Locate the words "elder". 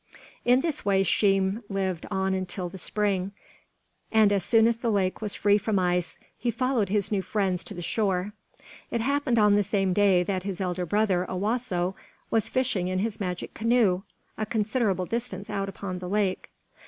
10.59-10.87